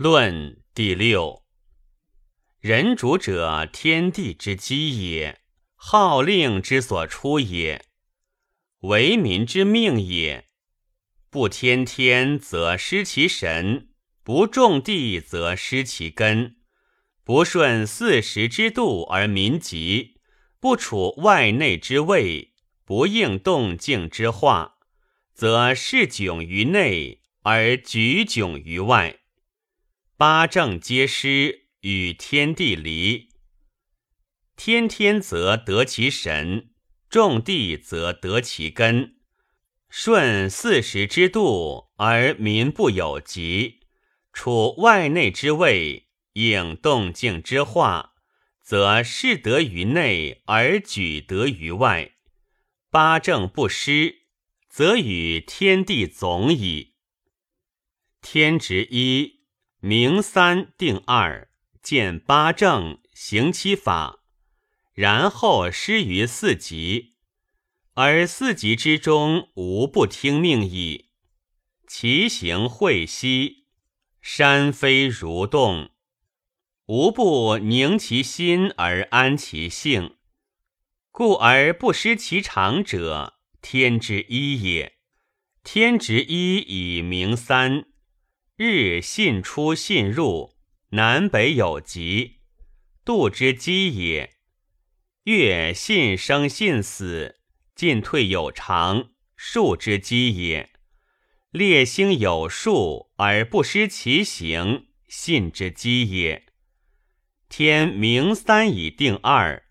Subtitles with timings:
[0.00, 1.42] 论第六。
[2.60, 5.40] 人主者，天地之基也，
[5.74, 7.84] 号令之所出也，
[8.82, 10.50] 为民之命也。
[11.28, 13.88] 不天天，则失其神；
[14.22, 16.54] 不种地，则失其根；
[17.24, 20.20] 不顺四时之度而民急；
[20.60, 22.54] 不处外内之位，
[22.84, 24.76] 不应动静之化，
[25.34, 29.18] 则事窘于内而举窘于外。
[30.18, 31.68] 八正皆失。
[31.82, 33.28] 与天地离，
[34.56, 36.70] 天天则得其神，
[37.08, 39.20] 种地则得其根，
[39.88, 43.82] 顺四时之度而民不有疾，
[44.32, 48.14] 处外内之位，应动静之化，
[48.60, 52.16] 则事得于内而举得于外。
[52.90, 54.22] 八正不失，
[54.68, 56.96] 则与天地总矣。
[58.20, 59.37] 天执一，
[59.80, 61.48] 明三，定二。
[61.80, 64.18] 见八正，行七法，
[64.92, 67.14] 然后施于四极，
[67.94, 71.10] 而四极之中无不听命矣。
[71.86, 73.68] 其行会兮，
[74.20, 75.90] 山飞如动，
[76.86, 80.16] 无不宁其心而安其性，
[81.10, 84.98] 故而不失其常者，天之一也。
[85.62, 87.86] 天之一以明三，
[88.60, 90.56] 日信出信入。
[90.90, 92.38] 南北有极，
[93.04, 94.30] 度之基也；
[95.24, 97.36] 月信生信死，
[97.76, 100.70] 进退有常，数之基也。
[101.52, 106.46] 列星有数而不失其形，信之基也。
[107.48, 109.62] 天明三以定二，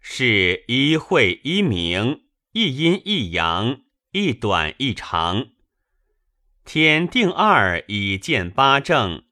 [0.00, 5.50] 是一会一明，一阴一阳，一短一长。
[6.66, 9.22] 天定二以见八正。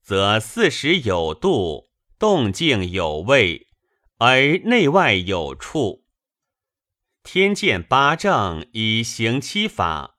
[0.00, 3.66] 则四时有度，动静有位，
[4.18, 6.04] 而内外有处。
[7.24, 10.18] 天见八正以行七法，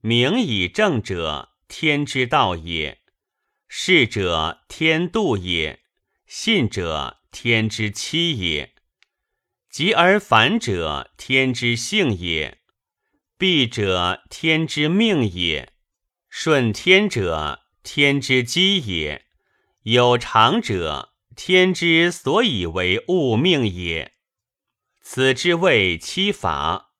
[0.00, 2.98] 明以正者，天之道也；
[3.66, 5.80] 事者，天度也；
[6.26, 8.74] 信者，天之期也；
[9.70, 12.58] 极而反者，天之性也；
[13.38, 15.72] 闭者，天之命也；
[16.38, 17.62] 顺天者。
[17.82, 19.24] 天之基也，
[19.84, 24.12] 有常者，天之所以为物命也。
[25.00, 26.92] 此之谓七法。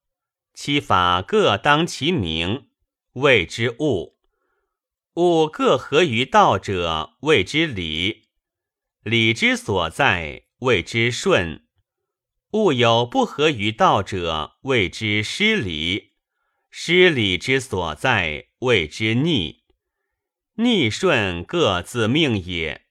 [0.55, 2.69] 七法各当其名，
[3.13, 4.17] 谓之物。
[5.17, 8.31] 物各合于道者，谓之理。
[9.03, 11.67] 理之所在，谓之顺。
[12.53, 16.15] 物有不合于道者，谓之失礼。
[16.79, 19.65] 失礼之所在，谓之逆。
[20.57, 22.85] 逆顺各自命也，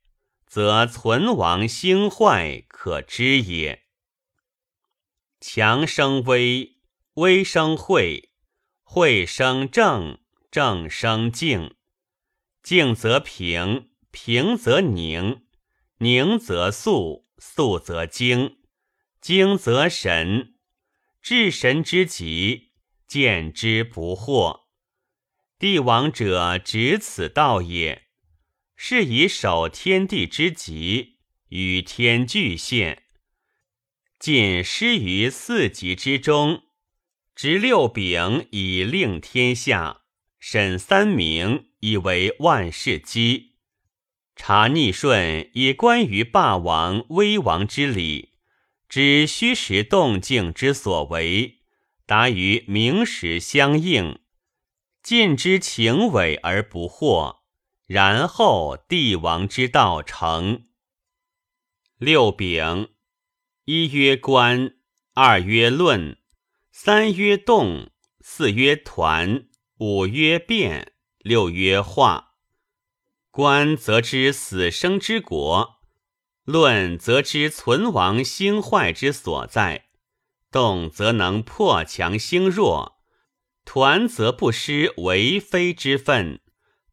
[0.47, 3.83] 则存亡兴坏可知也。
[5.39, 6.77] 强生威，
[7.13, 8.31] 威生惠，
[8.81, 10.17] 惠生正，
[10.49, 11.75] 正生静，
[12.63, 15.45] 静则平，平则宁，
[15.99, 18.57] 宁则肃，肃则精，
[19.21, 20.55] 精则神。
[21.21, 22.64] 至神之极，
[23.07, 24.61] 见之不惑。
[25.57, 28.07] 帝王者，执此道也，
[28.75, 33.03] 是以守天地之极，与天俱现。
[34.19, 36.63] 尽失于四极之中，
[37.35, 40.01] 执六柄以令天下，
[40.39, 43.55] 审三明以为万事基，
[44.35, 48.33] 察逆顺以关于霸王威王之理，
[48.89, 51.59] 知虚实动静之所为，
[52.05, 54.19] 达于明实相应。
[55.01, 57.41] 尽之情伪而不惑，
[57.85, 60.65] 然后帝王之道成。
[61.97, 62.89] 六丙，
[63.65, 64.75] 一曰观，
[65.13, 66.17] 二曰论，
[66.71, 72.33] 三曰动，四曰团，五曰变，六曰化。
[73.29, 75.81] 观则知死生之国，
[76.43, 79.84] 论则知存亡兴坏之所在，
[80.55, 83.01] 动则能破强兴弱。
[83.65, 86.39] 团则不失为非之分，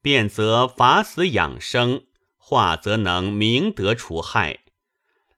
[0.01, 2.07] 变则法死养生，
[2.37, 4.65] 化则能明德除害。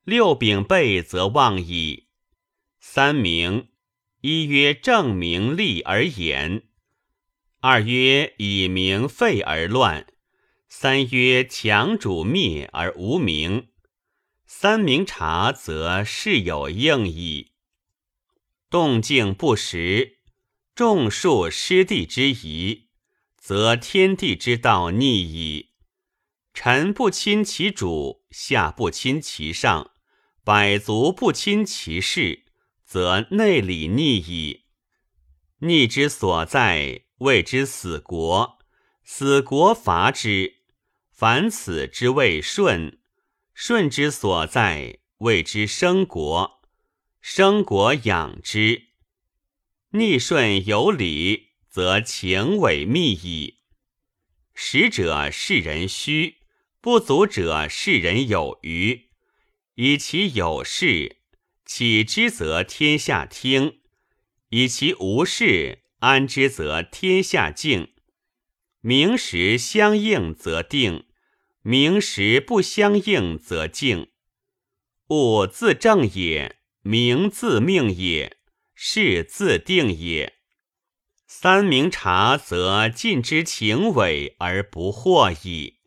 [0.04, 2.08] 六丙备则旺矣。
[2.80, 3.68] 三明：
[4.22, 6.62] 一曰正名利而言；
[7.60, 10.06] 二曰以明废而乱；
[10.66, 13.68] 三曰强主灭而无名。
[14.46, 17.53] 三明察则事有应矣。
[18.74, 20.18] 动静不实。
[20.74, 22.88] 众数失地之宜，
[23.36, 25.74] 则天地之道逆矣。
[26.52, 29.92] 臣不亲其主，下不亲其上，
[30.42, 32.46] 百族不亲其事，
[32.84, 34.64] 则内里逆矣。
[35.60, 38.58] 逆之所在，谓之死国。
[39.04, 40.52] 死国伐之，
[41.12, 42.98] 凡此之谓顺；
[43.52, 46.63] 顺之所在，谓之生国。
[47.26, 48.88] 生国养之，
[49.92, 53.60] 逆顺有理，则情伪密矣。
[54.52, 56.36] 实者世人虚，
[56.82, 59.08] 不足者世人有余。
[59.76, 61.16] 以其有事，
[61.64, 63.78] 岂之则天下听；
[64.50, 67.94] 以其无事，安之则天下静。
[68.82, 71.06] 名实相应则定，
[71.62, 74.10] 名实不相应则静。
[75.08, 78.36] 物自正也，名自命也，
[78.74, 80.34] 事自定也。
[81.26, 85.78] 三明察则尽之情伪而不惑矣。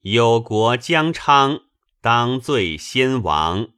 [0.00, 1.60] 有国将昌，
[2.00, 3.68] 当罪先亡。